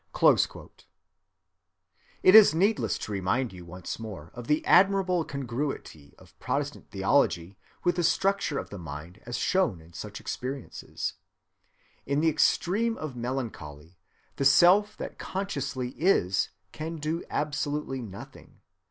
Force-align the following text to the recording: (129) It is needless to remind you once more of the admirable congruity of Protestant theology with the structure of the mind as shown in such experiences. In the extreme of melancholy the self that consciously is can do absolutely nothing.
(129) 0.19 0.69
It 2.23 2.33
is 2.33 2.55
needless 2.55 2.97
to 2.97 3.11
remind 3.11 3.53
you 3.53 3.63
once 3.65 3.99
more 3.99 4.31
of 4.33 4.47
the 4.47 4.65
admirable 4.65 5.23
congruity 5.23 6.15
of 6.17 6.35
Protestant 6.39 6.89
theology 6.89 7.55
with 7.83 7.97
the 7.97 8.03
structure 8.03 8.57
of 8.57 8.71
the 8.71 8.79
mind 8.79 9.21
as 9.27 9.37
shown 9.37 9.79
in 9.79 9.93
such 9.93 10.19
experiences. 10.19 11.13
In 12.07 12.19
the 12.19 12.29
extreme 12.29 12.97
of 12.97 13.15
melancholy 13.15 13.99
the 14.37 14.43
self 14.45 14.97
that 14.97 15.19
consciously 15.19 15.89
is 15.89 16.49
can 16.71 16.95
do 16.97 17.23
absolutely 17.29 18.01
nothing. 18.01 18.59